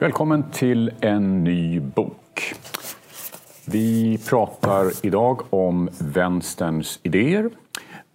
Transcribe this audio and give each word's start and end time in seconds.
Välkommen 0.00 0.50
till 0.50 0.92
en 1.00 1.44
ny 1.44 1.80
bok. 1.80 2.54
Vi 3.64 4.18
pratar 4.28 5.06
idag 5.06 5.40
om 5.50 5.88
vänsterns 5.98 7.00
idéer 7.02 7.50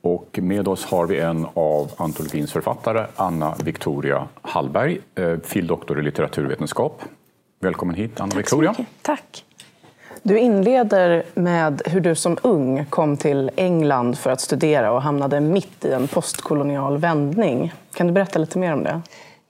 och 0.01 0.39
med 0.41 0.67
oss 0.67 0.85
har 0.85 1.07
vi 1.07 1.19
en 1.19 1.47
av 1.53 1.91
antologins 1.97 2.51
författare, 2.51 3.05
Anna 3.15 3.55
Victoria 3.63 4.27
Hallberg, 4.41 4.99
eh, 5.15 5.38
fil.doktor 5.43 5.99
i 5.99 6.03
litteraturvetenskap. 6.03 7.01
Välkommen 7.59 7.95
hit, 7.95 8.19
Anna 8.19 8.35
Victoria. 8.35 8.75
Tack. 9.02 9.45
Du 10.21 10.39
inleder 10.39 11.23
med 11.33 11.81
hur 11.85 12.02
du 12.02 12.15
som 12.15 12.38
ung 12.43 12.85
kom 12.85 13.17
till 13.17 13.52
England 13.55 14.17
för 14.17 14.29
att 14.29 14.41
studera 14.41 14.91
och 14.91 15.02
hamnade 15.02 15.39
mitt 15.39 15.85
i 15.85 15.91
en 15.91 16.07
postkolonial 16.07 16.97
vändning. 16.97 17.73
Kan 17.93 18.07
du 18.07 18.13
berätta 18.13 18.39
lite 18.39 18.59
mer 18.59 18.73
om 18.73 18.83
det? 18.83 19.02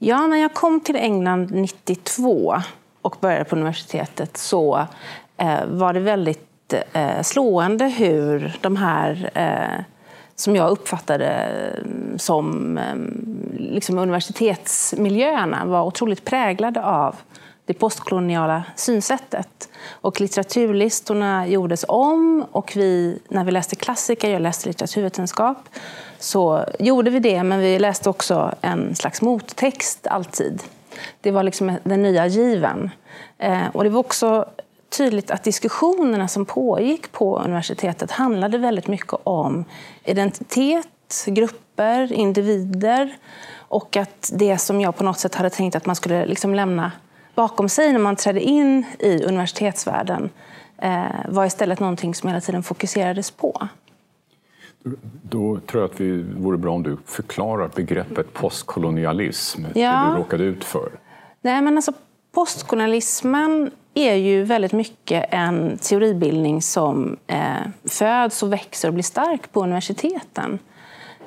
Ja, 0.05 0.27
när 0.27 0.38
jag 0.38 0.53
kom 0.53 0.80
till 0.80 0.95
England 0.95 1.52
92 1.52 2.55
och 3.02 3.17
började 3.21 3.44
på 3.44 3.55
universitetet 3.55 4.38
så 4.38 4.88
eh, 5.38 5.66
var 5.66 5.94
det 5.94 5.99
väldigt 5.99 6.73
eh, 6.94 7.21
slående 7.21 7.85
hur 7.85 8.58
de 8.61 8.75
här, 8.75 9.31
eh, 9.33 9.83
som 10.36 10.55
jag 10.55 10.69
uppfattade 10.69 11.27
mm, 11.27 12.19
som 12.19 12.77
eh, 12.77 12.95
liksom 13.59 13.97
universitetsmiljöerna, 13.97 15.66
var 15.66 15.83
otroligt 15.83 16.25
präglade 16.25 16.83
av 16.83 17.16
det 17.66 17.73
postkoloniala 17.73 18.64
synsättet. 18.75 19.70
Och 19.92 20.22
litteraturlistorna 20.22 21.47
gjordes 21.47 21.86
om 21.88 22.45
och 22.52 22.72
vi, 22.75 23.20
när 23.30 23.44
vi 23.44 23.52
läste 23.52 23.75
klassiker, 23.75 24.30
jag 24.30 24.42
läste 24.42 24.70
litteraturvetenskap, 24.70 25.58
så 26.23 26.66
gjorde 26.79 27.09
vi 27.09 27.19
det, 27.19 27.43
men 27.43 27.59
vi 27.59 27.79
läste 27.79 28.09
också 28.09 28.55
en 28.61 28.95
slags 28.95 29.21
mottext 29.21 30.07
alltid. 30.07 30.63
Det 31.21 31.31
var 31.31 31.43
liksom 31.43 31.77
den 31.83 32.02
nya 32.02 32.27
given. 32.27 32.89
Eh, 33.38 33.67
och 33.73 33.83
det 33.83 33.89
var 33.89 33.99
också 33.99 34.45
tydligt 34.97 35.31
att 35.31 35.43
diskussionerna 35.43 36.27
som 36.27 36.45
pågick 36.45 37.11
på 37.11 37.39
universitetet 37.39 38.11
handlade 38.11 38.57
väldigt 38.57 38.88
mycket 38.88 39.13
om 39.23 39.65
identitet, 40.03 41.25
grupper, 41.25 42.13
individer 42.13 43.15
och 43.55 43.97
att 43.97 44.31
det 44.33 44.58
som 44.58 44.81
jag 44.81 44.95
på 44.95 45.03
något 45.03 45.19
sätt 45.19 45.35
hade 45.35 45.49
tänkt 45.49 45.75
att 45.75 45.85
man 45.85 45.95
skulle 45.95 46.25
liksom 46.25 46.55
lämna 46.55 46.91
bakom 47.35 47.69
sig 47.69 47.91
när 47.91 47.99
man 47.99 48.15
trädde 48.15 48.41
in 48.41 48.85
i 48.99 49.23
universitetsvärlden 49.23 50.30
eh, 50.77 51.03
var 51.27 51.45
istället 51.45 51.80
någonting 51.80 52.15
som 52.15 52.30
hela 52.30 52.41
tiden 52.41 52.63
fokuserades 52.63 53.31
på. 53.31 53.67
Då 55.22 55.59
tror 55.59 55.84
jag 55.84 55.92
att 55.92 55.98
det 55.98 56.17
vore 56.17 56.58
bra 56.58 56.73
om 56.73 56.84
du 56.84 56.98
förklarar 57.06 57.70
begreppet 57.76 58.34
postkolonialism, 58.34 59.66
ja. 59.76 59.92
det 59.92 60.12
du 60.12 60.17
råkade 60.17 60.44
ut 60.44 60.64
för. 60.64 60.89
Nej, 61.42 61.62
men 61.62 61.76
alltså, 61.78 61.94
postkolonialismen 62.31 63.72
är 63.94 64.16
ju 64.16 64.44
väldigt 64.44 64.72
mycket 64.72 65.26
en 65.30 65.78
teoribildning 65.78 66.61
som 66.61 67.17
eh, 67.28 67.67
föds 67.86 68.44
och 68.44 68.54
växer 68.54 68.88
och 68.88 68.94
blir 68.94 69.04
stark 69.04 69.52
på 69.52 69.64
universiteten. 69.64 70.59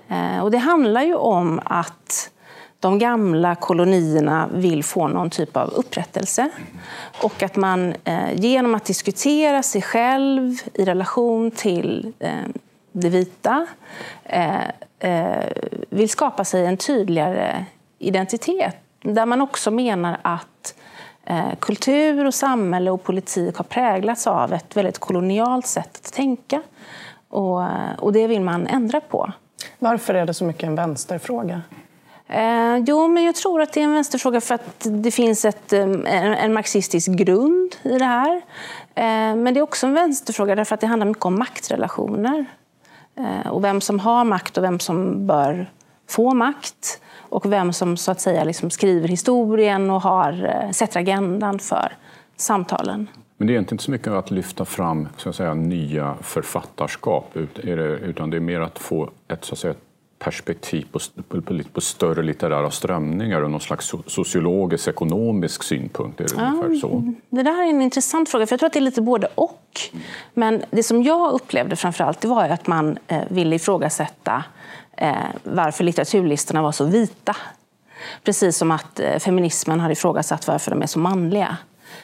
Eh, 0.09 0.43
och 0.43 0.51
det 0.51 0.59
handlar 0.59 1.03
ju 1.03 1.15
om 1.15 1.61
att 1.65 2.31
de 2.81 2.99
gamla 2.99 3.55
kolonierna 3.55 4.49
vill 4.55 4.85
få 4.85 5.09
någon 5.09 5.31
typ 5.31 5.57
av 5.57 5.69
upprättelse. 5.69 6.51
Och 7.23 7.43
att 7.43 7.57
man 7.57 7.95
eh, 8.05 8.35
genom 8.35 8.75
att 8.75 8.85
diskutera 8.85 9.63
sig 9.63 9.83
själv 9.83 10.57
i 10.75 10.85
relation 10.85 11.51
till 11.51 12.13
eh, 12.19 12.31
det 13.01 13.09
vita 13.09 13.67
eh, 14.25 14.69
eh, 14.99 15.47
vill 15.89 16.09
skapa 16.09 16.45
sig 16.45 16.67
en 16.67 16.77
tydligare 16.77 17.65
identitet. 17.99 18.77
Där 19.03 19.27
man 19.27 19.41
också 19.41 19.71
menar 19.71 20.19
att 20.23 20.75
eh, 21.25 21.55
kultur, 21.59 22.27
och 22.27 22.35
samhälle 22.35 22.91
och 22.91 23.03
politik 23.05 23.57
har 23.57 23.65
präglats 23.65 24.27
av 24.27 24.53
ett 24.53 24.77
väldigt 24.77 24.99
kolonialt 24.99 25.67
sätt 25.67 26.01
att 26.05 26.13
tänka. 26.13 26.63
Och, 27.29 27.63
och 27.99 28.13
det 28.13 28.27
vill 28.27 28.41
man 28.41 28.67
ändra 28.67 29.01
på. 29.01 29.33
Varför 29.79 30.15
är 30.15 30.27
det 30.27 30.35
så 30.35 30.45
mycket 30.45 30.63
en 30.63 30.75
vänsterfråga? 30.75 31.63
Eh, 32.29 32.77
jo, 32.87 33.09
men 33.09 33.25
jag 33.25 33.35
tror 33.35 33.63
att 33.63 33.73
det 33.73 33.81
är 33.81 33.85
en 33.85 33.93
vänsterfråga 33.93 34.41
för 34.41 34.55
att 34.55 34.87
det 34.91 35.11
finns 35.11 35.45
ett, 35.45 35.73
en, 35.73 36.07
en 36.07 36.53
marxistisk 36.53 37.11
grund 37.11 37.77
i 37.83 37.99
det 37.99 38.05
här. 38.05 38.37
Eh, 38.95 39.37
men 39.37 39.55
det 39.55 39.61
är 39.61 39.63
också 39.63 39.87
en 39.87 39.95
vänsterfråga 39.95 40.55
därför 40.55 40.75
att 40.75 40.81
det 40.81 40.87
handlar 40.87 41.07
mycket 41.07 41.25
om 41.25 41.39
maktrelationer. 41.39 42.45
Eh, 43.17 43.51
och 43.51 43.65
vem 43.65 43.81
som 43.81 43.99
har 43.99 44.25
makt 44.25 44.59
och 44.59 44.65
vem 44.65 44.79
som 44.79 45.27
bör 45.27 45.71
få 46.09 46.35
makt. 46.35 47.01
Och 47.19 47.53
vem 47.53 47.73
som 47.73 47.97
så 47.97 48.11
att 48.11 48.21
säga 48.21 48.45
liksom 48.45 48.71
skriver 48.71 49.09
historien 49.09 49.91
och 49.91 50.03
har, 50.03 50.45
eh, 50.45 50.71
sätter 50.71 51.01
agendan 51.01 51.59
för 51.59 51.93
samtalen. 52.37 53.09
Men 53.37 53.47
det 53.47 53.51
är 53.51 53.55
egentligen 53.55 53.75
inte 53.75 53.85
så 53.85 53.91
mycket 53.91 54.13
att 54.13 54.31
lyfta 54.31 54.65
fram 54.65 55.09
så 55.17 55.29
att 55.29 55.37
säga, 55.37 55.55
nya 55.55 56.15
författarskap 56.21 57.37
utan 57.37 58.31
det 58.31 58.37
är 58.37 58.41
mer 58.41 58.61
att 58.61 58.79
få 58.79 59.11
ett, 59.29 59.45
så 59.45 59.55
att 59.55 59.59
säga, 59.59 59.75
perspektiv 60.19 60.87
på, 60.93 60.99
på, 61.29 61.43
på, 61.73 61.81
större 61.81 62.23
litterära 62.23 62.71
strömningar 62.71 63.43
och 63.43 63.51
någon 63.51 63.61
slags 63.61 63.93
sociologisk, 64.07 64.89
ekonomisk 64.89 65.63
synpunkt? 65.63 66.21
Är 66.21 66.25
det 66.25 66.31
ja, 66.37 66.51
ungefär 66.51 66.75
så? 66.75 67.15
Det 67.31 67.43
där 67.43 67.63
är 67.63 67.71
en 67.71 67.83
intressant 67.83 68.29
fråga, 68.29 68.47
för 68.47 68.53
jag 68.53 68.59
tror 68.59 68.67
att 68.67 68.73
det 68.73 68.79
är 68.79 68.81
lite 68.81 69.03
både 69.03 69.29
och. 69.35 69.81
Men 70.35 70.65
det 70.71 70.83
som 70.83 71.03
jag 71.03 71.33
upplevde 71.33 71.77
framför 71.77 72.05
allt, 72.05 72.21
det 72.21 72.29
var 72.29 72.49
att 72.49 72.67
man 72.67 72.99
eh, 73.07 73.23
ville 73.29 73.57
ifrågasätta 73.57 74.45
eh, 74.97 75.15
varför 75.43 75.85
litteraturlistorna 75.85 76.63
var 76.63 76.73
så 76.73 76.85
vita. 76.85 77.37
Precis 78.25 78.57
som 78.57 78.71
att 78.71 79.01
eh, 79.01 79.19
feminismen 79.19 79.81
har 79.81 79.91
ifrågasatt 79.91 80.49
varför 80.49 80.71
de 80.71 80.83
är 80.83 80.87
så 80.87 80.99
manliga. 80.99 81.57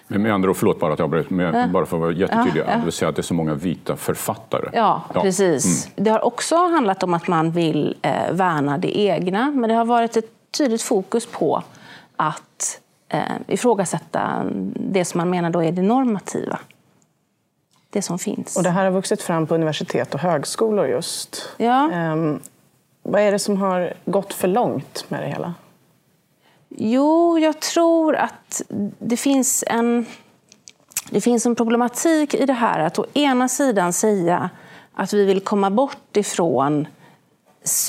Men 0.08 0.22
med 0.22 0.34
andra 0.34 0.50
ord, 0.50 0.56
förlåt 0.56 0.80
bara 0.80 0.92
att 0.92 0.98
jag 0.98 1.06
avbryter, 1.06 1.34
men 1.34 1.72
bara 1.72 1.86
för 1.86 1.96
att 1.96 2.00
vara 2.00 2.12
jättetydlig, 2.12 2.60
ja, 2.60 2.66
ja. 2.68 2.76
det 2.76 2.84
vill 2.84 2.92
säga 2.92 3.08
att 3.08 3.16
det 3.16 3.20
är 3.20 3.22
så 3.22 3.34
många 3.34 3.54
vita 3.54 3.96
författare. 3.96 4.68
Ja, 4.72 5.02
ja. 5.14 5.22
precis. 5.22 5.86
Mm. 5.86 6.04
Det 6.04 6.10
har 6.10 6.24
också 6.24 6.56
handlat 6.56 7.02
om 7.02 7.14
att 7.14 7.28
man 7.28 7.50
vill 7.50 7.96
eh, 8.02 8.32
värna 8.32 8.78
det 8.78 8.98
egna, 8.98 9.50
men 9.50 9.68
det 9.70 9.74
har 9.74 9.84
varit 9.84 10.16
ett 10.16 10.30
tydligt 10.50 10.82
fokus 10.82 11.26
på 11.26 11.62
att 12.16 12.80
eh, 13.08 13.20
ifrågasätta 13.46 14.44
det 14.74 15.04
som 15.04 15.18
man 15.18 15.30
menar 15.30 15.50
då 15.50 15.62
är 15.62 15.72
det 15.72 15.82
normativa. 15.82 16.58
Det 17.90 18.02
som 18.02 18.18
finns. 18.18 18.56
Och 18.56 18.62
det 18.62 18.70
här 18.70 18.84
har 18.84 18.90
vuxit 18.90 19.22
fram 19.22 19.46
på 19.46 19.54
universitet 19.54 20.14
och 20.14 20.20
högskolor 20.20 20.86
just. 20.86 21.48
Ja. 21.56 21.92
Eh, 21.92 22.36
vad 23.02 23.22
är 23.22 23.32
det 23.32 23.38
som 23.38 23.56
har 23.56 23.92
gått 24.04 24.34
för 24.34 24.48
långt 24.48 25.04
med 25.08 25.22
det 25.22 25.28
hela? 25.28 25.54
Jo, 26.76 27.38
jag 27.38 27.60
tror 27.60 28.16
att 28.16 28.62
det 28.98 29.16
finns 29.16 29.64
en, 29.66 30.06
det 31.10 31.20
finns 31.20 31.46
en 31.46 31.54
problematik 31.54 32.34
i 32.34 32.46
det 32.46 32.52
här 32.52 32.80
att 32.80 32.98
å 32.98 33.06
ena 33.14 33.48
sidan 33.48 33.92
säga 33.92 34.50
att 34.94 35.12
vi 35.12 35.24
vill 35.24 35.40
komma 35.40 35.70
bort 35.70 36.16
ifrån 36.16 36.86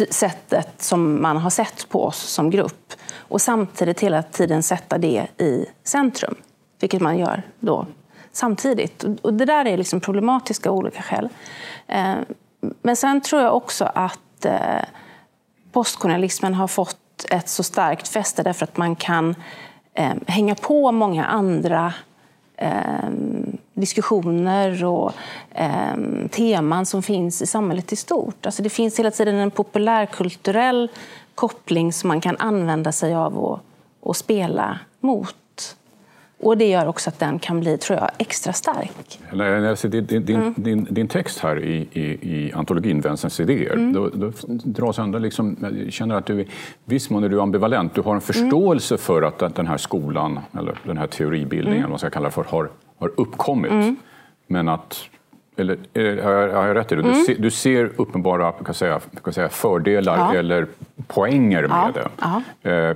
sättet 0.10 0.82
som 0.82 1.22
man 1.22 1.38
har 1.38 1.50
sett 1.50 1.90
på 1.90 2.04
oss 2.04 2.18
som 2.18 2.50
grupp 2.50 2.94
och 3.18 3.42
samtidigt 3.42 4.00
hela 4.00 4.24
tiden 4.24 4.64
sätta 4.64 4.98
det 4.98 5.28
i 5.38 5.66
centrum, 5.84 6.36
vilket 6.80 7.02
man 7.02 7.18
gör 7.18 7.44
då 7.60 7.86
samtidigt. 8.32 9.04
Och 9.22 9.34
det 9.34 9.46
där 9.46 9.66
är 9.66 9.78
liksom 9.78 10.00
problematiska 10.00 10.70
av 10.70 10.76
olika 10.76 11.02
skäl. 11.02 11.30
Eh, 11.88 12.16
men 12.82 12.96
sen 12.96 13.22
tror 13.22 13.42
jag 13.42 13.56
också 13.56 13.92
att 13.96 14.46
eh, 14.46 14.82
postkolonialismen 15.72 16.54
har 16.54 16.68
fått 16.68 16.93
ett 17.30 17.50
så 17.50 17.64
starkt 17.64 18.08
fäste 18.08 18.44
därför 18.44 18.64
att 18.64 18.78
man 18.78 18.96
kan 18.96 19.36
eh, 19.94 20.14
hänga 20.28 20.56
på 20.56 20.92
många 20.92 21.26
andra 21.26 21.94
eh, 22.58 23.10
diskussioner 23.74 24.86
och 24.86 25.14
eh, 25.52 26.28
teman 26.32 26.86
som 26.86 27.04
finns 27.04 27.42
i 27.42 27.46
samhället 27.46 27.94
i 27.94 27.96
stort. 27.96 28.46
Alltså 28.46 28.64
det 28.64 28.70
finns 28.70 29.00
hela 29.00 29.12
tiden 29.12 29.36
en 29.36 29.52
populärkulturell 29.52 30.90
koppling 31.36 31.94
som 31.94 32.08
man 32.08 32.22
kan 32.22 32.38
använda 32.38 32.92
sig 32.92 33.16
av 33.16 33.38
och, 33.38 33.60
och 34.00 34.16
spela 34.16 34.80
mot 35.00 35.36
och 36.44 36.58
det 36.58 36.70
gör 36.70 36.88
också 36.88 37.10
att 37.10 37.20
den 37.20 37.40
kan 37.40 37.60
bli, 37.60 37.78
tror 37.78 38.00
jag, 38.00 38.10
extra 38.18 38.54
stark. 38.54 39.20
När 39.34 39.46
jag 39.46 39.64
läser 39.64 39.90
din, 39.90 40.06
din, 40.06 40.36
mm. 40.36 40.54
din, 40.58 40.88
din 40.90 41.08
text 41.08 41.40
här 41.40 41.60
i, 41.60 41.88
i, 41.92 42.02
i 42.04 42.54
antologin 42.54 43.02
Vänsterns 43.02 43.40
idéer, 43.40 43.74
mm. 43.74 43.94
då, 43.94 44.10
då 44.10 44.32
dras 44.48 45.00
ändå 45.00 45.20
liksom, 45.20 45.58
jag 45.86 45.94
känner 45.94 46.16
att 46.16 46.26
du, 46.26 46.46
viss 46.86 47.10
mån 47.10 47.24
är 47.24 47.30
du 47.30 47.42
ambivalent. 47.42 47.96
Du 47.96 48.02
har 48.02 48.16
en 48.16 48.22
förståelse 48.22 48.94
mm. 48.94 49.02
för 49.02 49.22
att 49.22 49.56
den 49.56 49.68
här 49.68 49.78
skolan, 49.78 50.40
eller 50.58 50.76
den 50.84 50.98
här 50.98 51.08
teoribildningen, 51.08 51.78
mm. 51.78 51.82
vad 51.82 51.90
man 51.90 52.00
ska 52.00 52.10
kalla 52.10 52.28
det 52.28 52.34
för, 52.34 52.44
har, 52.44 52.70
har 52.98 53.12
uppkommit. 53.18 53.72
Mm. 53.72 53.96
Men 54.48 54.70
att 54.70 55.10
eller 55.58 55.78
har 56.24 56.32
jag, 56.32 56.54
har 56.54 56.68
jag 56.68 56.76
rätt 56.76 56.92
i 56.92 56.96
det? 56.96 57.02
Du, 57.02 57.10
mm. 57.10 57.26
ser, 57.26 57.36
du 57.36 57.52
ser 57.52 57.92
uppenbara 57.96 58.52
kan 58.52 58.74
säga, 58.74 59.00
kan 59.24 59.34
säga, 59.34 59.50
fördelar 59.50 60.18
ja. 60.18 60.40
eller 60.40 60.68
poänger 61.08 61.68
med 61.68 61.94
ja. 61.96 62.02
det. 62.02 62.10
Ja. 62.64 62.72
Eh, 62.72 62.96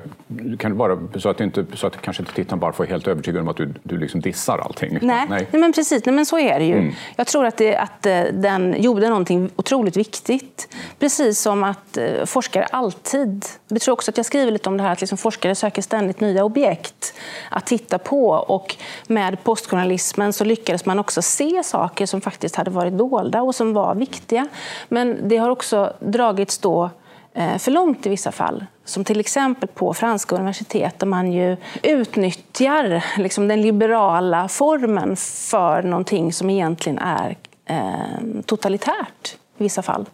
kan 0.58 0.72
du 0.72 0.78
bara, 0.78 1.00
så 1.16 1.30
att, 1.30 1.42
inte, 1.42 1.66
så 1.74 1.88
att 1.88 2.02
kanske 2.02 2.24
inte 2.24 2.34
tittaren 2.34 2.60
bara 2.60 2.72
får 2.72 2.86
helt 2.86 3.08
övertygad 3.08 3.42
om 3.42 3.48
att 3.48 3.58
du, 3.58 3.74
du 3.84 3.98
liksom 3.98 4.22
dissar 4.22 4.58
allting. 4.58 4.98
Nej, 5.02 5.26
Nej. 5.30 5.48
Nej 5.52 5.62
men 5.62 5.74
precis. 5.74 6.06
Nej, 6.06 6.16
men 6.16 6.26
så 6.26 6.40
är 6.40 6.60
det 6.60 6.66
ju. 6.66 6.78
Mm. 6.78 6.94
Jag 7.16 7.28
tror 7.28 7.46
att, 7.46 7.58
det, 7.58 7.76
att 7.76 8.06
eh, 8.06 8.22
den 8.34 8.82
gjorde 8.82 9.10
någonting 9.10 9.50
otroligt 9.56 9.98
viktigt. 9.98 10.76
Precis 11.00 11.40
som 11.40 11.64
att 11.64 11.98
eh, 11.98 12.26
forskare 12.26 12.66
alltid... 12.66 13.46
Jag 13.68 13.82
tror 13.82 13.94
också 13.94 14.12
att 14.12 14.18
jag 14.18 14.26
skriver 14.26 14.52
lite 14.52 14.70
om 14.70 14.78
det 14.78 14.84
här 14.84 14.92
att 14.92 15.02
liksom 15.02 15.18
forskare 15.18 15.56
söker 15.56 15.82
ständigt 15.82 16.20
nya 16.20 16.44
objekt 16.44 17.14
att 17.50 17.66
titta 17.66 17.98
på. 17.98 18.30
Och 18.30 18.76
med 19.08 19.44
postkolonialismen 19.44 20.34
så 20.34 20.44
lyckades 20.44 20.86
man 20.86 21.00
också 21.00 21.22
se 21.22 21.64
saker 21.64 22.06
som 22.06 22.22
faktiskt 22.22 22.47
hade 22.56 22.72
varit 22.72 22.94
dolda 22.94 23.42
och 23.42 23.56
som 23.56 23.74
var 23.74 23.96
viktiga. 23.96 24.48
Men 24.90 25.30
det 25.30 25.38
har 25.38 25.50
också 25.50 25.94
dragits 26.00 26.58
då 26.58 26.90
Eh, 27.38 27.58
för 27.58 27.72
långt 27.72 28.06
i 28.06 28.10
vissa 28.10 28.32
fall. 28.32 28.66
Som 28.86 29.04
till 29.04 29.20
exempel 29.20 29.70
på 29.70 29.94
franska 29.94 30.36
universitet 30.36 31.00
där 31.00 31.08
man 31.08 31.32
ju 31.32 31.58
utnyttjar 31.84 33.04
liksom 33.18 33.48
den 33.48 33.62
liberala 33.62 34.48
formen 34.48 35.16
för 35.50 35.84
någonting 35.84 36.34
som 36.34 36.50
egentligen 36.50 37.00
är 37.00 37.38
eh, 37.66 38.42
totalitärt 38.46 39.38
i 39.58 39.64
vissa 39.64 39.82
fall. 39.82 40.06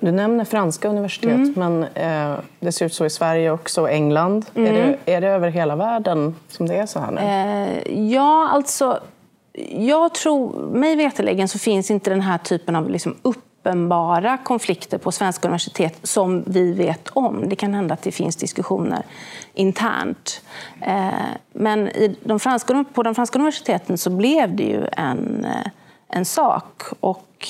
Du 0.00 0.12
nämner 0.12 0.44
franska 0.44 0.88
universitet, 0.88 1.34
mm. 1.34 1.54
men 1.56 1.84
eh, 1.84 2.38
det 2.60 2.72
ser 2.72 2.86
ut 2.86 2.94
så 2.94 3.04
i 3.04 3.10
Sverige 3.10 3.50
också, 3.50 3.82
och 3.82 3.90
England. 3.90 4.46
Mm. 4.54 4.74
Är, 4.74 4.98
det, 5.04 5.12
är 5.12 5.20
det 5.20 5.28
över 5.28 5.48
hela 5.48 5.76
världen 5.76 6.36
som 6.48 6.68
det 6.68 6.74
är 6.74 6.86
så 6.86 6.98
här 6.98 7.10
nu? 7.10 7.20
Eh, 7.20 8.10
ja, 8.10 8.48
alltså... 8.52 9.00
Jag 9.70 10.14
tror, 10.14 10.66
mig 10.66 10.96
veterligen 10.96 11.48
så 11.48 11.58
finns 11.58 11.90
inte 11.90 12.10
den 12.10 12.20
här 12.20 12.38
typen 12.38 12.76
av 12.76 12.90
liksom 12.90 13.16
uppenbara 13.22 14.38
konflikter 14.38 14.98
på 14.98 15.12
svenska 15.12 15.48
universitet 15.48 15.98
som 16.02 16.44
vi 16.46 16.72
vet 16.72 17.08
om. 17.08 17.48
Det 17.48 17.56
kan 17.56 17.74
hända 17.74 17.94
att 17.94 18.02
det 18.02 18.12
finns 18.12 18.36
diskussioner 18.36 19.02
internt. 19.54 20.42
Eh, 20.80 21.08
men 21.52 21.88
i 21.88 22.16
de 22.24 22.40
franska, 22.40 22.84
på 22.94 23.02
de 23.02 23.14
franska 23.14 23.38
universiteten 23.38 23.98
så 23.98 24.10
blev 24.10 24.56
det 24.56 24.62
ju 24.62 24.86
en, 24.92 25.44
eh, 25.44 25.70
en 26.08 26.24
sak. 26.24 26.82
Och 27.00 27.48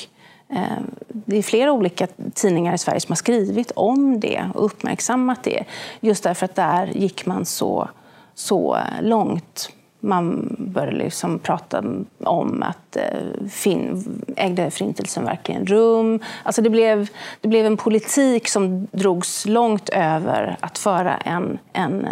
eh, 0.49 0.81
det 1.07 1.37
är 1.37 1.41
flera 1.41 1.71
olika 1.71 2.07
tidningar 2.33 2.73
i 2.73 2.77
Sverige 2.77 2.99
som 2.99 3.11
har 3.11 3.15
skrivit 3.15 3.71
om 3.75 4.19
det 4.19 4.49
och 4.53 4.65
uppmärksammat 4.65 5.43
det. 5.43 5.63
Just 5.99 6.23
därför 6.23 6.45
att 6.45 6.55
där 6.55 6.87
gick 6.87 7.25
man 7.25 7.45
så, 7.45 7.89
så 8.35 8.77
långt 9.01 9.71
man 10.05 10.55
började 10.59 10.97
liksom 10.97 11.39
prata 11.39 11.83
om 12.23 12.63
att 12.63 12.95
eh, 12.95 13.47
fin, 13.49 14.05
ägde 14.35 14.71
Förintelsen 14.71 15.25
verkligen 15.25 15.65
rum? 15.65 16.19
Alltså 16.43 16.61
det, 16.61 16.69
blev, 16.69 17.09
det 17.41 17.47
blev 17.47 17.65
en 17.65 17.77
politik 17.77 18.47
som 18.47 18.87
drogs 18.91 19.45
långt 19.45 19.89
över 19.89 20.57
att 20.59 20.77
föra 20.77 21.17
en, 21.17 21.59
en 21.73 22.05
eh, 22.05 22.11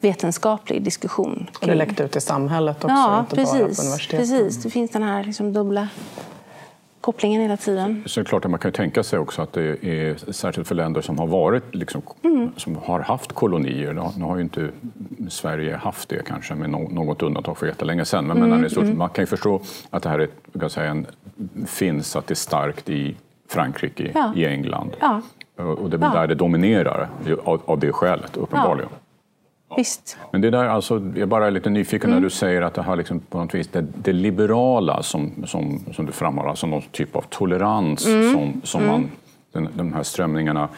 vetenskaplig 0.00 0.82
diskussion. 0.82 1.50
Och 1.60 1.66
det 1.66 1.74
läckte 1.74 2.02
ut 2.02 2.16
i 2.16 2.20
samhället 2.20 2.76
också, 2.76 2.96
ja, 2.96 3.20
inte 3.20 3.36
precis, 3.36 3.52
bara 3.52 3.74
på 3.74 3.82
universitetet. 3.82 4.18
Precis, 4.18 4.62
det 4.62 4.70
finns 4.70 4.90
den 4.90 5.02
här 5.02 5.24
liksom 5.24 5.52
dubbla 5.52 5.88
kopplingen 7.02 7.42
hela 7.42 7.56
tiden. 7.56 8.02
Så 8.06 8.24
klart 8.24 8.44
att 8.44 8.50
man 8.50 8.60
kan 8.60 8.72
tänka 8.72 9.02
sig 9.02 9.18
också 9.18 9.42
att 9.42 9.52
det 9.52 9.84
är 9.84 10.32
särskilt 10.32 10.68
för 10.68 10.74
länder 10.74 11.00
som 11.00 11.18
har 11.18 11.26
varit 11.26 11.74
liksom, 11.74 12.02
mm. 12.22 12.50
som 12.56 12.76
har 12.76 13.00
haft 13.00 13.32
kolonier. 13.32 13.92
Nu 14.16 14.24
har 14.24 14.36
ju 14.36 14.42
inte 14.42 14.68
Sverige 15.28 15.76
haft 15.76 16.08
det 16.08 16.26
kanske 16.26 16.54
med 16.54 16.70
något 16.70 17.22
undantag 17.22 17.58
för 17.58 17.66
jättelänge 17.66 18.04
sedan. 18.04 18.26
Men, 18.26 18.36
mm. 18.36 18.60
men 18.60 18.70
stort, 18.70 18.84
mm. 18.84 18.98
man 18.98 19.08
kan 19.08 19.22
ju 19.22 19.26
förstå 19.26 19.60
att 19.90 20.02
det 20.02 20.08
här 20.08 20.18
är, 20.18 20.28
kan 20.60 20.70
säga, 20.70 20.90
en, 20.90 21.06
finns, 21.66 22.16
att 22.16 22.26
det 22.26 22.32
är 22.32 22.36
starkt 22.36 22.88
i 22.88 23.16
Frankrike, 23.48 24.12
ja. 24.14 24.32
i 24.36 24.46
England. 24.46 24.90
Ja. 25.00 25.22
Och 25.56 25.90
det 25.90 25.96
är 25.96 26.00
ja. 26.00 26.08
där 26.14 26.26
det 26.26 26.34
dominerar 26.34 27.08
av, 27.44 27.62
av 27.64 27.78
det 27.78 27.92
skälet 27.92 28.36
uppenbarligen. 28.36 28.88
Ja. 28.92 28.98
Visst. 29.76 30.16
Men 30.30 30.40
det 30.40 30.50
där, 30.50 30.64
alltså, 30.64 30.94
jag 30.94 31.18
är 31.18 31.26
bara 31.26 31.50
lite 31.50 31.70
nyfiken 31.70 32.10
mm. 32.10 32.20
när 32.20 32.28
du 32.28 32.30
säger 32.30 32.62
att 32.62 32.74
det 32.74 32.82
har 32.82 32.96
liksom 32.96 33.20
på 33.20 33.38
något 33.38 33.54
vis 33.54 33.68
det, 33.68 33.84
det 34.02 34.12
liberala 34.12 35.02
som, 35.02 35.44
som, 35.46 35.84
som 35.92 36.06
du 36.06 36.12
framhåller, 36.12 36.50
alltså 36.50 36.66
någon 36.66 36.82
typ 36.82 37.16
av 37.16 37.24
tolerans 37.28 38.06
mm. 38.06 38.32
som, 38.32 38.60
som 38.64 38.80
mm. 38.80 38.92
man, 38.92 39.10
den, 39.52 39.68
de 39.74 39.92
här 39.92 40.02
strömningarna 40.02 40.68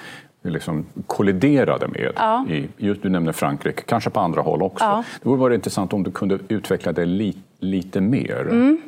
liksom 0.43 0.87
kolliderade 1.07 1.89
med. 1.89 2.13
Ja. 2.17 2.47
I, 2.49 2.69
just 2.77 3.03
du 3.03 3.09
nämner 3.09 3.33
Frankrike, 3.33 3.83
kanske 3.83 4.11
på 4.11 4.21
andra 4.21 4.43
håll 4.43 4.63
också. 4.63 4.85
Ja. 4.85 5.05
Det 5.23 5.29
vore 5.29 5.39
vara 5.39 5.55
intressant 5.55 5.93
om 5.93 6.03
du 6.03 6.11
kunde 6.11 6.39
utveckla 6.49 6.93
det 6.93 7.05
li, 7.05 7.37
lite 7.59 8.01
mer. 8.01 8.49
Mm. 8.51 8.83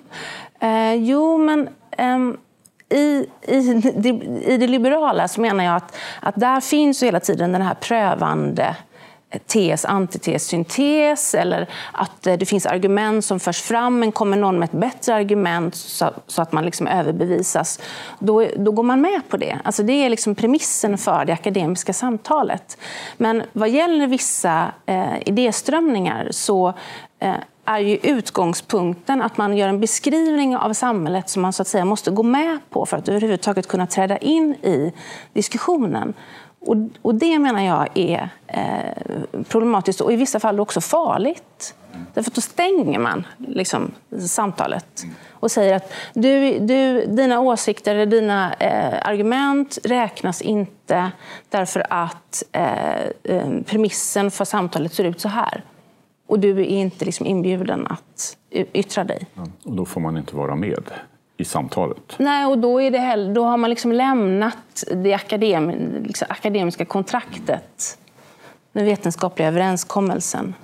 Eh, 0.60 0.94
jo, 0.94 1.38
men 1.38 1.68
um 1.98 2.36
i, 2.88 3.26
i, 3.42 3.58
i 4.46 4.56
det 4.56 4.66
liberala 4.66 5.28
så 5.28 5.40
menar 5.40 5.64
jag 5.64 5.76
att, 5.76 5.96
att 6.20 6.34
där 6.34 6.60
finns 6.60 7.02
hela 7.02 7.20
tiden 7.20 7.52
den 7.52 7.62
här 7.62 7.74
prövande 7.74 8.76
tes, 9.46 9.84
antites, 9.84 10.46
syntes 10.46 11.34
eller 11.34 11.68
att 11.92 12.26
eh, 12.26 12.36
det 12.36 12.46
finns 12.46 12.66
argument 12.66 13.24
som 13.24 13.40
förs 13.40 13.62
fram 13.62 13.98
men 13.98 14.12
kommer 14.12 14.36
någon 14.36 14.58
med 14.58 14.66
ett 14.66 14.80
bättre 14.80 15.14
argument 15.14 15.74
så, 15.74 16.10
så 16.26 16.42
att 16.42 16.52
man 16.52 16.64
liksom 16.64 16.86
överbevisas, 16.86 17.80
då, 18.18 18.46
då 18.56 18.72
går 18.72 18.82
man 18.82 19.00
med 19.00 19.20
på 19.28 19.36
det. 19.36 19.58
Alltså 19.64 19.82
det 19.82 19.92
är 19.92 20.10
liksom 20.10 20.34
premissen 20.34 20.98
för 20.98 21.24
det 21.24 21.32
akademiska 21.32 21.92
samtalet. 21.92 22.78
Men 23.16 23.42
vad 23.52 23.68
gäller 23.68 24.06
vissa 24.06 24.72
eh, 24.86 25.28
idéströmningar 25.28 26.28
så 26.30 26.72
eh, 27.18 27.34
är 27.64 27.78
ju 27.78 27.96
utgångspunkten 27.96 29.22
att 29.22 29.36
man 29.36 29.56
gör 29.56 29.68
en 29.68 29.80
beskrivning 29.80 30.56
av 30.56 30.72
samhället 30.72 31.28
som 31.28 31.42
man 31.42 31.52
så 31.52 31.62
att 31.62 31.68
säga 31.68 31.84
måste 31.84 32.10
gå 32.10 32.22
med 32.22 32.58
på 32.70 32.86
för 32.86 32.96
att 32.96 33.08
överhuvudtaget 33.08 33.68
kunna 33.68 33.86
träda 33.86 34.18
in 34.18 34.54
i 34.54 34.92
diskussionen. 35.32 36.14
Och, 36.66 36.76
och 37.02 37.14
det 37.14 37.38
menar 37.38 37.62
jag 37.62 37.88
är 37.94 38.28
eh, 38.46 39.42
problematiskt 39.48 40.00
och 40.00 40.12
i 40.12 40.16
vissa 40.16 40.40
fall 40.40 40.60
också 40.60 40.80
farligt. 40.80 41.74
Därför 42.14 42.30
att 42.30 42.34
då 42.34 42.40
stänger 42.40 42.98
man 42.98 43.26
liksom, 43.38 43.90
samtalet 44.28 45.04
och 45.30 45.50
säger 45.50 45.76
att 45.76 45.92
du, 46.14 46.58
du, 46.58 47.06
dina 47.06 47.40
åsikter 47.40 47.94
eller 47.94 48.06
dina 48.06 48.54
eh, 48.54 49.08
argument 49.08 49.78
räknas 49.84 50.42
inte 50.42 51.10
därför 51.48 51.86
att 51.90 52.42
eh, 52.52 53.04
eh 53.24 53.60
premissen 53.66 54.30
för 54.30 54.44
samtalet 54.44 54.94
ser 54.94 55.04
ut 55.04 55.20
så 55.20 55.28
här. 55.28 55.64
Och 56.26 56.38
du 56.38 56.50
är 56.50 56.64
inte 56.64 57.04
liksom 57.04 57.26
inbjuden 57.26 57.86
att 57.86 58.36
yttra 58.50 59.04
dig. 59.04 59.26
Ja, 59.34 59.46
och 59.64 59.72
då 59.72 59.84
får 59.84 60.00
man 60.00 60.16
inte 60.16 60.36
vara 60.36 60.56
med 60.56 60.90
i 61.36 61.44
samtalet. 61.44 62.14
Nej, 62.18 62.46
och 62.46 62.58
då, 62.58 62.82
är 62.82 62.90
det 62.90 62.98
heller, 62.98 63.34
då 63.34 63.44
har 63.44 63.56
man 63.56 63.70
liksom 63.70 63.92
lämnat 63.92 64.84
det 64.92 65.14
akadem, 65.14 65.72
liksom 66.04 66.26
akademiska 66.30 66.84
kontraktet, 66.84 67.98
den 68.72 68.84
vetenskapliga 68.84 69.48
överenskommelsen. 69.48 70.54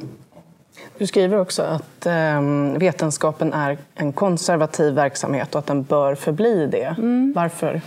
Du 0.98 1.06
skriver 1.06 1.38
också 1.38 1.62
att 1.62 2.06
eh, 2.06 2.42
vetenskapen 2.76 3.52
är 3.52 3.78
en 3.94 4.12
konservativ 4.12 4.94
verksamhet 4.94 5.54
och 5.54 5.58
att 5.58 5.66
den 5.66 5.82
bör 5.82 6.14
förbli 6.14 6.66
det. 6.66 6.94
Mm. 6.98 7.32
Varför? 7.36 7.80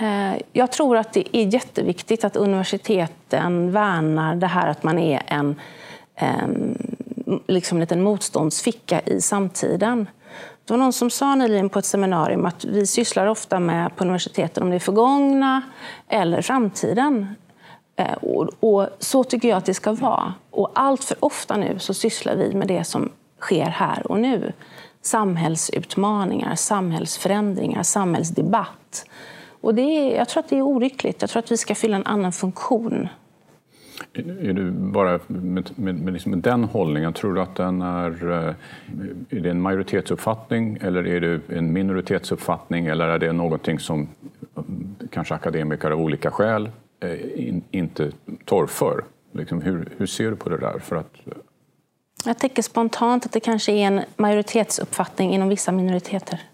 Eh, 0.00 0.42
jag 0.52 0.72
tror 0.72 0.96
att 0.96 1.12
det 1.12 1.36
är 1.36 1.54
jätteviktigt 1.54 2.24
att 2.24 2.36
universiteten 2.36 3.72
värnar 3.72 4.36
det 4.36 4.46
här 4.46 4.68
att 4.68 4.82
man 4.82 4.98
är 4.98 5.22
en, 5.26 5.60
en 6.14 6.78
liksom 7.46 7.80
liten 7.80 8.02
motståndsficka 8.02 9.00
i 9.00 9.20
samtiden. 9.20 10.06
Det 10.68 10.74
var 10.74 10.78
någon 10.78 10.92
som 10.92 11.10
sa 11.10 11.34
nyligen 11.34 11.68
på 11.68 11.78
ett 11.78 11.84
seminarium 11.84 12.46
att 12.46 12.64
vi 12.64 12.86
sysslar 12.86 13.26
ofta 13.26 13.60
med 13.60 13.96
på 13.96 14.04
universiteten 14.04 14.62
om 14.62 14.70
det 14.70 14.80
förgångna 14.80 15.62
eller 16.08 16.42
framtiden. 16.42 17.34
Eh, 17.96 18.12
och, 18.12 18.48
och, 18.60 18.88
så 18.98 19.24
tycker 19.24 19.48
jag 19.48 19.58
att 19.58 19.64
det 19.64 19.74
ska 19.74 19.92
vara. 19.92 20.34
Och 20.50 20.70
allt 20.74 21.04
för 21.04 21.16
ofta 21.20 21.56
nu 21.56 21.78
så 21.78 21.94
sysslar 21.94 22.36
vi 22.36 22.54
med 22.54 22.68
det 22.68 22.84
som 22.84 23.12
sker 23.40 23.64
här 23.64 24.12
och 24.12 24.20
nu. 24.20 24.52
Samhällsutmaningar, 25.02 26.54
samhällsförändringar, 26.54 27.82
samhällsdebatt. 27.82 29.04
Och 29.60 29.74
det 29.74 29.82
är, 29.82 30.16
jag 30.16 30.28
tror 30.28 30.42
att 30.42 30.48
det 30.48 30.58
är 30.58 30.62
olyckligt. 30.62 31.20
Jag 31.20 31.30
tror 31.30 31.42
att 31.42 31.52
vi 31.52 31.56
ska 31.56 31.74
fylla 31.74 31.96
en 31.96 32.06
annan 32.06 32.32
funktion 32.32 33.08
är 34.12 34.52
du 34.52 34.70
bara 34.70 35.20
med, 35.26 35.70
med, 35.76 35.94
med 35.94 36.12
liksom 36.12 36.40
den 36.40 36.64
hållningen, 36.64 37.12
tror 37.12 37.34
du 37.34 37.40
att 37.40 37.54
den 37.56 37.82
är, 37.82 38.30
eh, 38.30 38.54
är 39.30 39.40
det 39.40 39.50
en 39.50 39.60
majoritetsuppfattning 39.60 40.78
eller 40.80 41.06
är 41.06 41.20
det 41.20 41.40
en 41.48 41.72
minoritetsuppfattning 41.72 42.86
eller 42.86 43.08
är 43.08 43.18
det 43.18 43.32
någonting 43.32 43.78
som 43.78 44.08
mm, 44.56 44.96
kanske 45.10 45.34
akademiker 45.34 45.90
av 45.90 46.00
olika 46.00 46.30
skäl 46.30 46.70
eh, 47.00 47.48
in, 47.48 47.62
inte 47.70 48.12
torrför? 48.44 49.04
Liksom 49.32 49.62
hur, 49.62 49.88
hur 49.96 50.06
ser 50.06 50.30
du 50.30 50.36
på 50.36 50.48
det 50.48 50.58
där? 50.58 50.78
För 50.78 50.96
att... 50.96 51.14
Jag 52.24 52.38
tänker 52.38 52.62
spontant 52.62 53.26
att 53.26 53.32
det 53.32 53.40
kanske 53.40 53.72
är 53.72 53.86
en 53.86 54.00
majoritetsuppfattning 54.16 55.34
inom 55.34 55.48
vissa 55.48 55.72
minoriteter. 55.72 56.40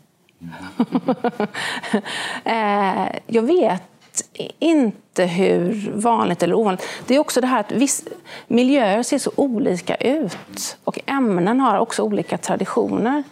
Eh, 2.44 3.08
jag 3.26 3.42
vet 3.42 3.82
inte 4.58 5.24
hur 5.24 5.92
vanligt 5.94 6.42
eller 6.42 6.54
ovanligt. 6.54 6.86
Det 7.06 7.14
är 7.14 7.18
också 7.18 7.40
det 7.40 7.46
här 7.46 7.60
att 7.60 7.72
viss, 7.72 8.04
miljöer 8.46 9.02
ser 9.02 9.18
så 9.18 9.30
olika 9.36 9.94
ut 9.94 10.76
och 10.84 10.98
ämnen 11.06 11.60
har 11.60 11.78
också 11.78 12.02
olika 12.02 12.38
traditioner. 12.38 13.22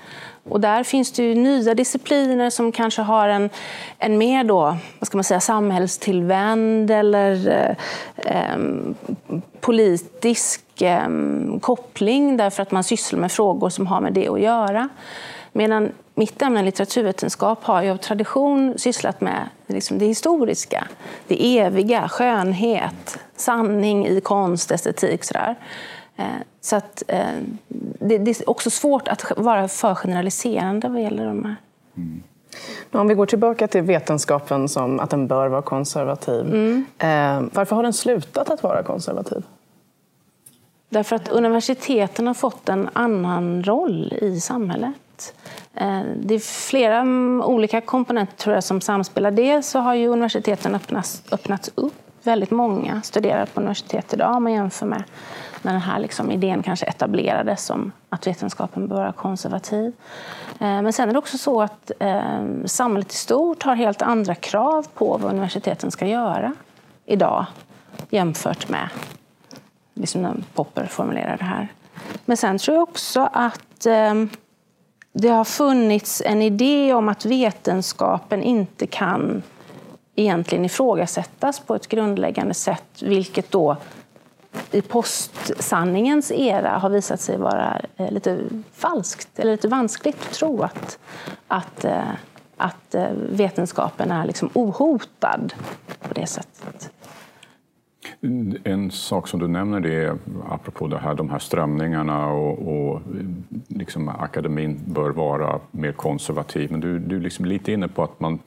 Och 0.49 0.61
där 0.61 0.85
finns 0.85 1.13
det 1.13 1.35
nya 1.35 1.75
discipliner 1.75 2.51
som 2.51 2.73
kanske 2.73 3.03
har 3.03 3.29
en, 3.29 3.51
en 3.99 4.19
mer 4.19 4.45
då, 4.45 4.77
vad 4.99 5.07
ska 5.07 5.17
man 5.17 5.25
säga, 5.25 5.41
samhällstillvänd 5.41 6.91
eller 6.91 7.77
eh, 8.17 8.57
politisk 9.61 10.83
eh, 10.83 11.09
koppling 11.61 12.37
därför 12.37 12.63
att 12.63 12.71
man 12.71 12.85
sysslar 12.85 13.21
med 13.21 13.33
frågor 13.33 13.69
som 13.69 13.87
har 13.87 14.01
med 14.01 14.13
det 14.13 14.29
att 14.29 14.41
göra. 14.41 14.89
Medan 15.53 15.93
mitt 16.15 16.43
ämne 16.43 16.63
litteraturvetenskap 16.63 17.65
har 17.65 17.83
ju 17.83 17.91
av 17.91 17.97
tradition 17.97 18.75
sysslat 18.77 19.21
med 19.21 19.49
liksom 19.67 19.99
det 19.99 20.07
historiska, 20.07 20.89
det 21.27 21.59
eviga, 21.59 22.09
skönhet, 22.09 23.19
sanning 23.37 24.07
i 24.07 24.21
konst, 24.21 24.71
estetik. 24.71 25.25
Sådär. 25.25 25.57
Eh, 26.17 26.25
så 26.61 26.77
att, 26.77 27.03
eh, 27.09 27.27
det, 27.99 28.15
är 28.15 28.51
också 28.51 28.71
svårt 28.71 29.09
att 29.09 29.33
vara 29.37 29.69
för 29.69 29.95
generaliserande 29.95 30.89
vad 30.89 31.03
gäller 31.03 31.27
de 31.27 31.45
här. 31.45 31.57
Mm. 31.97 32.23
Om 32.93 33.09
vi 33.09 33.15
går 33.15 33.27
tillbaka 33.27 33.69
till 33.69 33.83
vetenskapen 33.83 34.69
som 34.69 35.01
att 35.01 35.11
den 35.11 35.27
bör 35.27 35.49
vara 35.49 35.63
konservativ. 35.63 36.47
Mm. 36.47 36.85
Eh, 36.99 37.49
varför 37.53 37.77
har 37.77 37.83
den 37.83 37.93
slutat 37.93 38.51
att 38.51 38.63
vara 38.63 38.83
konservativ? 38.83 39.43
Därför 40.89 41.17
att 41.17 41.29
universiteten 41.29 42.27
har 42.27 42.35
fått 42.35 42.69
en 42.69 42.89
annan 42.93 43.65
roll 43.65 44.13
i 44.23 44.41
samhället. 44.41 44.93
Eh, 45.75 46.01
det 46.17 46.35
är 46.35 46.39
flera 46.39 47.03
olika 47.47 47.81
komponenter 47.81 48.37
tror 48.37 48.55
jag, 48.55 48.65
som 48.65 48.81
samspelar. 48.81 49.31
Dels 49.31 49.69
så 49.69 49.79
har 49.79 49.95
ju 49.95 50.09
universiteten 50.09 50.75
öppnats, 50.75 51.23
öppnats 51.33 51.71
upp. 51.75 51.95
Väldigt 52.23 52.51
många 52.51 53.03
studerar 53.03 53.47
på 53.47 53.61
universitet 53.61 54.13
idag 54.13 54.37
om 54.37 54.43
man 54.43 54.53
jämför 54.53 54.87
med 54.87 55.03
när 55.63 55.73
den 55.73 55.81
här 55.81 55.99
liksom 55.99 56.31
idén 56.31 56.63
kanske 56.63 56.87
etablerades 56.87 57.71
om 57.71 57.93
att 58.09 58.27
vetenskapen 58.27 58.89
bör 58.89 58.97
vara 58.97 59.13
konservativ. 59.13 59.93
Eh, 60.61 60.83
men 60.83 60.93
sen 60.93 61.09
är 61.09 61.13
det 61.13 61.19
också 61.19 61.39
så 61.39 61.63
att 61.63 61.91
eh, 61.99 62.45
samhället 62.65 63.13
i 63.13 63.17
stort 63.17 63.63
har 63.63 63.75
helt 63.75 64.03
andra 64.03 64.35
krav 64.35 64.87
på 64.95 65.19
vad 65.23 65.33
universiteten 65.33 65.91
ska 65.91 66.07
göra 66.07 66.53
idag 67.07 67.47
jämfört 68.11 68.69
med 68.69 68.89
liksom 69.95 70.23
när 70.23 70.35
Popper 70.55 70.87
formulerade 70.87 71.37
det 71.37 71.45
här. 71.45 71.69
Men 72.25 72.37
sen 72.37 72.59
tror 72.59 72.77
jag 72.77 72.83
också 72.83 73.29
att 73.33 73.87
eh, 73.87 74.15
det 75.13 75.29
har 75.29 75.45
funnits 75.45 76.23
en 76.27 76.43
idé 76.43 76.95
om 76.95 77.09
att 77.09 77.25
vetenskapen 77.25 78.43
inte 78.43 78.87
kan 78.87 79.43
egentligen 80.17 80.65
ifrågasättas 80.65 81.61
på 81.61 81.75
ett 81.75 81.89
grundläggande 81.89 82.55
sätt, 82.55 83.03
vilket 83.03 83.51
då 83.51 83.77
i 84.71 84.83
postsanningens 84.83 86.31
era 86.31 86.71
har 86.71 86.91
visat 86.91 87.21
sig 87.21 87.39
vara 87.39 87.81
eh, 87.97 88.11
lite 88.11 88.39
falskt 88.73 89.39
eller 89.39 89.53
lite 89.53 89.69
vanskligt 89.69 90.17
att 90.23 90.33
tro 90.33 90.63
att, 90.63 90.99
att, 91.49 91.85
eh, 91.85 92.11
att 92.57 92.95
eh, 92.95 93.11
vetenskapen 93.31 94.11
är 94.11 94.27
liksom 94.27 94.51
ohotad 94.55 95.55
på 96.01 96.15
det 96.15 96.27
sättet. 96.27 96.91
En 98.65 98.91
sak 98.91 99.29
som 99.29 99.41
du 99.41 99.49
nämner 99.49 99.81
det 99.81 99.95
är, 99.95 100.17
apropå 100.49 100.87
det 100.87 100.99
här, 100.99 101.15
de 101.15 101.31
här 101.31 101.39
strömningarna 101.39 102.29
och, 102.29 102.69
och 102.69 103.03
liksom 103.69 104.09
akademin 104.09 104.81
bör 104.87 105.11
vara 105.11 105.61
mer 105.71 105.93
konservativ. 105.93 106.71
Men 106.71 106.81
du, 106.81 106.99
du 106.99 107.17
är 107.17 107.21
liksom 107.21 107.45
lite 107.45 107.73
inne 107.73 107.89
på 107.89 108.03
att 108.03 108.21
man 108.21 108.39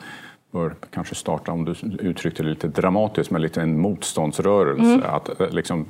bör 0.56 0.76
kanske 0.90 1.16
starta, 1.16 1.52
om 1.52 1.66
du 1.66 1.76
uttryckte 2.00 2.44
det 2.44 2.50
lite 2.50 2.68
dramatiskt, 2.68 3.32
med 3.32 3.42
lite 3.42 3.62
en 3.62 3.80
motståndsrörelse. 3.80 4.94
Mm. 4.94 5.04
Att 5.06 5.42
eh, 5.42 5.50
liksom, 5.50 5.86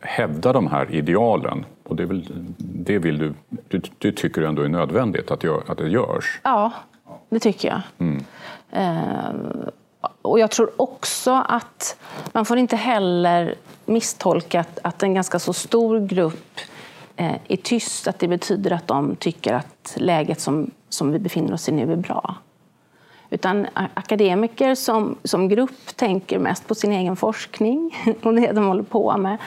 hävda 0.00 0.52
de 0.52 0.66
här 0.66 0.94
idealen. 0.94 1.64
Och 1.84 1.96
det, 1.96 2.04
väl, 2.06 2.26
det 2.58 2.98
vill 2.98 3.18
du, 3.18 3.34
du, 3.68 3.80
du, 3.98 4.12
tycker 4.12 4.42
ändå 4.42 4.62
är 4.62 4.68
nödvändigt 4.68 5.30
att, 5.30 5.44
gör, 5.44 5.62
att 5.66 5.78
det 5.78 5.88
görs? 5.88 6.40
Ja, 6.44 6.72
det 7.28 7.38
tycker 7.38 7.68
jag. 7.68 7.80
Mm. 7.98 8.24
Uh, 8.72 9.65
och 10.26 10.38
jag 10.38 10.50
tror 10.50 10.70
också 10.76 11.44
att 11.48 11.96
man 12.32 12.44
får 12.44 12.58
inte 12.58 12.76
heller 12.76 13.54
misstolka 13.84 14.60
att, 14.60 14.78
att 14.82 15.02
en 15.02 15.14
ganska 15.14 15.38
så 15.38 15.52
stor 15.52 16.00
grupp 16.00 16.60
eh, 17.16 17.34
är 17.48 17.56
tyst, 17.56 18.08
att 18.08 18.18
det 18.18 18.28
betyder 18.28 18.70
att 18.70 18.86
de 18.86 19.16
tycker 19.16 19.54
att 19.54 19.94
läget 19.96 20.40
som, 20.40 20.70
som 20.88 21.12
vi 21.12 21.18
befinner 21.18 21.54
oss 21.54 21.68
i 21.68 21.72
nu 21.72 21.92
är 21.92 21.96
bra. 21.96 22.34
Utan 23.30 23.66
akademiker 23.94 24.74
som, 24.74 25.16
som 25.24 25.48
grupp 25.48 25.96
tänker 25.96 26.38
mest 26.38 26.68
på 26.68 26.74
sin 26.74 26.92
egen 26.92 27.16
forskning 27.16 27.96
och 28.22 28.34
det 28.34 28.52
de 28.52 28.66
håller 28.66 28.82
på 28.82 29.16
med 29.16 29.38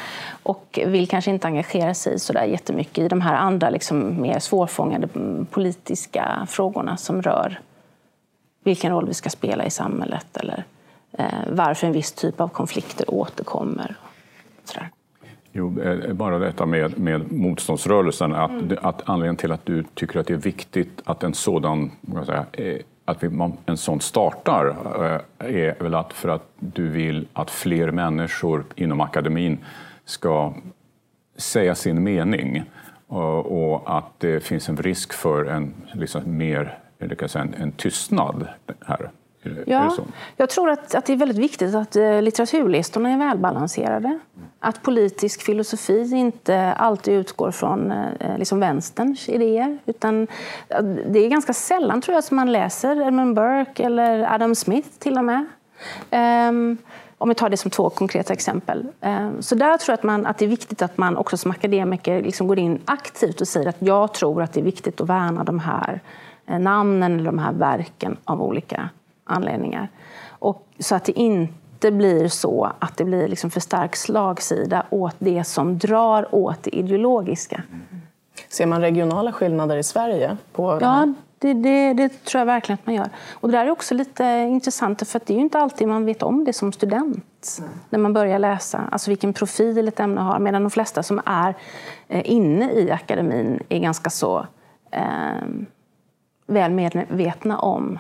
och 0.44 0.80
vill 0.86 1.08
kanske 1.08 1.32
inte 1.32 1.48
engagera 1.48 1.94
sig 1.94 2.20
så 2.20 2.34
där 2.34 2.44
jättemycket 2.44 3.04
i 3.04 3.08
de 3.08 3.22
här 3.22 3.36
andra 3.36 3.70
liksom, 3.70 4.22
mer 4.22 4.40
svårfångade 4.40 5.10
mm, 5.16 5.46
politiska 5.46 6.48
frågorna 6.50 6.98
som 6.98 7.22
rör 7.22 7.60
vilken 8.64 8.92
roll 8.92 9.08
vi 9.08 9.14
ska 9.14 9.30
spela 9.30 9.66
i 9.66 9.70
samhället 9.70 10.38
eller 10.38 10.64
eh, 11.12 11.26
varför 11.48 11.88
en 11.88 11.94
viss 11.94 12.12
typ 12.12 12.42
av 12.42 12.48
konflikter 12.48 13.14
återkommer. 13.14 13.96
Sådär. 14.64 14.90
Jo, 15.52 15.82
eh, 15.82 16.14
bara 16.14 16.40
detta 16.40 16.66
med, 16.66 17.00
med 17.00 17.32
motståndsrörelsen, 17.32 18.34
att, 18.34 18.52
mm. 18.52 18.78
att 18.82 19.10
anledningen 19.10 19.36
till 19.36 19.52
att 19.52 19.66
du 19.66 19.84
tycker 19.94 20.20
att 20.20 20.28
det 20.28 20.34
är 20.34 20.38
viktigt 20.38 21.02
att 21.06 21.24
en 21.24 21.34
sådan 21.34 21.92
säga, 22.26 22.46
eh, 22.52 22.78
att 23.06 23.24
vi, 23.24 23.52
en 23.66 23.78
sån 23.78 24.02
startar 24.02 24.68
eh, 24.68 25.56
är 25.56 25.84
väl 25.84 25.96
att 25.96 26.14
för 26.14 26.30
att 26.30 26.52
du 26.60 26.88
vill 26.90 27.28
att 27.34 27.52
fler 27.52 27.92
människor 27.92 28.66
inom 28.76 29.02
akademin 29.02 29.58
ska 30.06 30.54
säga 31.38 31.76
sin 31.76 32.04
mening 32.04 32.64
och 33.08 33.98
att 33.98 34.20
det 34.20 34.44
finns 34.44 34.70
en 34.70 34.78
risk 34.78 35.14
för 35.14 35.46
en 35.46 35.74
liksom 35.94 36.38
mer, 36.38 36.80
säga, 37.28 37.44
en, 37.44 37.54
en 37.54 37.72
tystnad 37.72 38.48
här. 38.86 39.12
Ja, 39.66 39.96
jag 40.38 40.50
tror 40.50 40.70
att, 40.70 40.96
att 40.96 41.06
det 41.06 41.14
är 41.14 41.18
väldigt 41.18 41.38
viktigt 41.38 41.76
att 41.76 41.96
eh, 41.96 42.22
litteraturlistorna 42.22 43.10
är 43.10 43.18
välbalanserade. 43.18 44.20
Att 44.60 44.82
politisk 44.82 45.42
filosofi 45.42 46.12
inte 46.12 46.74
alltid 46.74 47.14
utgår 47.14 47.52
från 47.52 47.92
eh, 47.92 48.38
liksom 48.38 48.60
vänsterns 48.60 49.30
idéer. 49.30 49.78
Utan 49.86 50.28
det 51.08 51.20
är 51.20 51.30
ganska 51.30 51.54
sällan 51.54 52.02
tror 52.02 52.16
jag 52.16 52.24
som 52.24 52.36
man 52.36 52.52
läser 52.52 53.08
Edmund 53.08 53.36
Burke 53.36 53.84
eller 53.84 54.34
Adam 54.34 54.56
Smith 54.56 54.90
till 55.00 55.18
och 55.18 55.26
med. 55.26 55.46
Um, 56.50 56.78
om 57.18 57.30
vi 57.30 57.36
tar 57.36 57.50
det 57.50 57.58
som 57.58 57.72
två 57.72 57.90
konkreta 57.90 58.34
exempel. 58.34 58.88
Um, 59.02 59.42
så 59.42 59.56
där 59.56 59.78
tror 59.78 59.94
jag 59.94 59.98
att, 59.98 60.04
man, 60.04 60.26
att 60.26 60.38
det 60.38 60.46
är 60.46 60.50
viktigt 60.50 60.82
att 60.82 60.98
man 60.98 61.18
också 61.18 61.38
som 61.38 61.52
akademiker 61.52 62.22
liksom 62.22 62.48
går 62.48 62.60
in 62.60 62.82
aktivt 62.86 63.42
och 63.42 63.48
säger 63.48 63.70
att 63.70 63.76
jag 63.80 64.14
tror 64.14 64.42
att 64.44 64.54
det 64.54 64.60
är 64.60 64.64
viktigt 64.64 65.02
att 65.02 65.10
värna 65.10 65.44
de 65.44 65.60
här 65.60 65.94
eh, 65.94 66.00
namnen 66.58 67.14
eller 67.14 67.26
de 67.26 67.40
här 67.40 67.54
verken 67.54 68.18
av 68.24 68.42
olika 68.42 68.90
anledningar. 69.24 69.90
Och 70.30 70.68
så 70.80 70.96
att 70.96 71.06
det 71.06 71.20
inte 71.20 71.92
blir 71.92 72.28
så 72.28 72.72
att 72.80 72.98
det 72.98 73.06
blir 73.06 73.28
liksom 73.28 73.52
för 73.52 73.60
stark 73.60 73.96
slagsida 73.96 74.86
åt 74.90 75.16
det 75.20 75.44
som 75.44 75.78
drar 75.78 76.36
åt 76.36 76.64
det 76.64 76.76
ideologiska. 76.76 77.64
Ser 78.50 78.66
man 78.66 78.82
regionala 78.82 79.32
skillnader 79.32 79.78
i 79.78 79.84
Sverige? 79.84 80.38
På 80.52 80.78
ja, 80.82 81.14
det, 81.40 81.54
det, 81.54 81.94
det, 81.94 82.26
tror 82.26 82.40
jag 82.40 82.46
verkligen 82.46 82.80
att 82.80 82.86
man 82.86 82.96
gör. 82.96 83.10
Och 83.32 83.50
det 83.50 83.58
där 83.58 83.66
är 83.66 83.70
också 83.70 83.96
lite 83.96 84.24
intressant, 84.50 85.08
för 85.08 85.22
det 85.26 85.34
är 85.34 85.36
ju 85.36 85.42
inte 85.42 85.60
alltid 85.60 85.88
man 85.88 86.06
vet 86.06 86.24
om 86.24 86.46
det 86.46 86.54
som 86.54 86.72
student 86.72 87.58
mm. 87.60 87.70
när 87.90 88.00
man 88.00 88.14
börjar 88.14 88.40
läsa, 88.40 88.84
alltså 88.92 89.12
vilken 89.12 89.34
profil 89.34 89.88
ett 89.88 90.00
ämne 90.00 90.22
har. 90.22 90.40
Medan 90.40 90.64
de 90.64 90.72
flesta 90.72 91.04
som 91.04 91.22
är 91.26 91.56
eh, 92.08 92.32
inne 92.32 92.72
i 92.72 92.92
akademin 92.92 93.64
är 93.70 93.80
ganska 93.80 94.10
så 94.10 94.48
eh, 94.92 95.02
väl 96.50 96.72
medvetna 96.72 97.60
om 97.60 98.00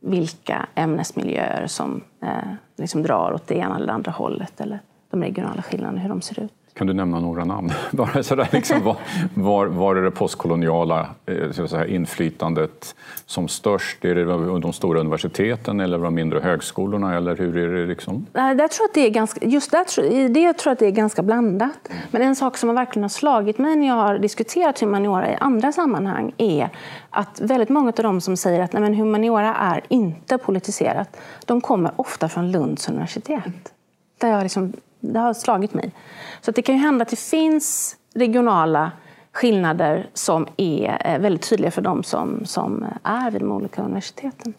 vilka 0.00 0.66
ämnesmiljöer 0.74 1.66
som 1.66 2.04
eh, 2.22 2.52
liksom 2.76 3.02
drar 3.02 3.32
åt 3.32 3.46
det 3.46 3.54
ena 3.54 3.76
eller 3.76 3.92
andra 3.92 4.12
hållet 4.12 4.60
eller 4.60 4.80
de 5.10 5.22
regionala 5.22 5.62
skillnaderna, 5.62 6.00
hur 6.00 6.08
de 6.08 6.20
ser 6.20 6.40
ut. 6.40 6.67
Kan 6.78 6.86
du 6.86 6.92
nämna 6.92 7.20
några 7.20 7.44
namn? 7.44 7.72
Bara 7.90 8.22
sådär, 8.22 8.48
liksom, 8.52 8.82
var, 8.82 8.96
var, 9.34 9.66
var 9.66 9.96
är 9.96 10.02
det 10.02 10.10
postkoloniala 10.10 11.08
eh, 11.26 11.66
säga, 11.66 11.86
inflytandet 11.86 12.94
som 13.26 13.48
störst? 13.48 14.04
Är 14.04 14.14
det 14.14 14.24
de 14.60 14.72
stora 14.72 15.00
universiteten 15.00 15.80
eller 15.80 15.98
de 15.98 16.14
mindre 16.14 16.40
högskolorna? 16.40 17.16
Eller 17.16 17.36
hur 17.36 17.56
är 17.56 17.76
det 17.76 17.86
liksom? 17.86 18.26
Där 18.32 18.68
tror 18.68 18.84
att 18.84 18.94
det 18.94 19.06
är 19.06 19.10
ganska, 19.10 19.46
just 19.46 19.70
där 19.70 20.28
det 20.28 20.52
tror 20.52 20.70
jag 20.70 20.72
att 20.72 20.78
det 20.78 20.86
är 20.86 20.90
ganska 20.90 21.22
blandat. 21.22 21.88
Men 22.10 22.22
en 22.22 22.36
sak 22.36 22.56
som 22.56 22.74
verkligen 22.74 23.04
har 23.04 23.08
slagit 23.08 23.58
mig 23.58 23.76
när 23.76 23.88
jag 23.88 23.94
har 23.94 24.18
diskuterat 24.18 24.80
humaniora 24.80 25.32
i 25.32 25.36
andra 25.40 25.72
sammanhang 25.72 26.32
är 26.36 26.70
att 27.10 27.40
väldigt 27.40 27.68
många 27.68 27.88
av 27.88 28.02
dem 28.02 28.20
som 28.20 28.36
säger 28.36 28.60
att 28.60 28.72
nej, 28.72 28.82
men 28.82 28.94
humaniora 28.94 29.54
är 29.54 29.80
inte 29.88 30.38
politiserat, 30.38 31.16
de 31.46 31.60
kommer 31.60 31.92
ofta 31.96 32.28
från 32.28 32.50
Lunds 32.50 32.88
universitet. 32.88 33.72
Där 34.18 34.28
jag 34.28 34.42
liksom 34.42 34.72
det 35.00 35.18
har 35.18 35.34
slagit 35.34 35.74
mig. 35.74 35.92
Så 36.40 36.50
det 36.50 36.62
kan 36.62 36.74
ju 36.74 36.80
hända 36.80 37.02
att 37.02 37.08
det 37.08 37.18
finns 37.18 37.96
regionala 38.14 38.92
skillnader 39.32 40.10
som 40.14 40.46
är 40.56 41.02
eh, 41.04 41.18
väldigt 41.18 41.48
tydliga 41.48 41.70
för 41.70 41.82
de 41.82 42.02
som, 42.02 42.44
som 42.44 42.86
är 43.02 43.30
vid 43.30 43.40
de 43.40 43.52
olika 43.52 43.82
universiteten. 43.82 44.54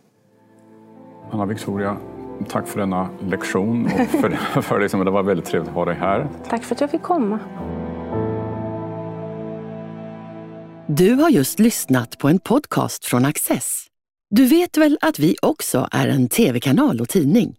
Anna 1.31 1.45
Victoria, 1.45 1.97
tack 2.49 2.67
för 2.67 2.79
denna 2.79 3.09
lektion 3.27 3.85
och 3.85 4.07
för, 4.07 4.29
för 4.61 4.79
det, 4.79 5.03
det 5.03 5.11
var 5.11 5.23
väldigt 5.23 5.45
trevligt 5.45 5.69
att 5.69 5.75
ha 5.75 5.85
dig 5.85 5.95
här. 5.95 6.27
Tack 6.49 6.63
för 6.63 6.75
att 6.75 6.81
jag 6.81 6.91
fick 6.91 7.01
komma. 7.01 7.39
Du 10.87 11.13
har 11.13 11.29
just 11.29 11.59
lyssnat 11.59 12.17
på 12.17 12.27
en 12.27 12.39
podcast 12.39 13.05
från 13.05 13.25
Access. 13.25 13.85
Du 14.29 14.45
vet 14.45 14.77
väl 14.77 14.97
att 15.01 15.19
vi 15.19 15.35
också 15.41 15.87
är 15.91 16.07
en 16.07 16.29
tv-kanal 16.29 17.01
och 17.01 17.09
tidning? 17.09 17.58